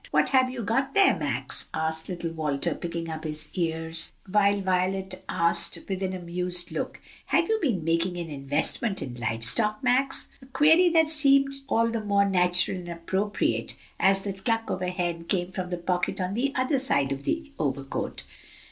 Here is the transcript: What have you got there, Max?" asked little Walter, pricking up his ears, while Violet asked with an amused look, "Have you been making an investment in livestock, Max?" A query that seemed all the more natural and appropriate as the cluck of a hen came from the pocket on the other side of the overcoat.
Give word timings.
What 0.09 0.29
have 0.29 0.49
you 0.49 0.63
got 0.63 0.95
there, 0.95 1.15
Max?" 1.15 1.69
asked 1.75 2.09
little 2.09 2.31
Walter, 2.31 2.73
pricking 2.73 3.07
up 3.07 3.23
his 3.23 3.51
ears, 3.53 4.13
while 4.27 4.59
Violet 4.59 5.23
asked 5.29 5.77
with 5.87 6.01
an 6.01 6.13
amused 6.13 6.71
look, 6.71 6.99
"Have 7.27 7.47
you 7.47 7.59
been 7.61 7.83
making 7.83 8.17
an 8.17 8.27
investment 8.27 9.03
in 9.03 9.13
livestock, 9.13 9.83
Max?" 9.83 10.27
A 10.41 10.47
query 10.47 10.89
that 10.89 11.11
seemed 11.11 11.53
all 11.69 11.87
the 11.89 12.03
more 12.03 12.25
natural 12.27 12.77
and 12.79 12.89
appropriate 12.89 13.75
as 13.99 14.21
the 14.23 14.33
cluck 14.33 14.71
of 14.71 14.81
a 14.81 14.89
hen 14.89 15.25
came 15.25 15.51
from 15.51 15.69
the 15.69 15.77
pocket 15.77 16.19
on 16.19 16.33
the 16.33 16.51
other 16.55 16.79
side 16.79 17.11
of 17.11 17.21
the 17.23 17.51
overcoat. 17.59 18.23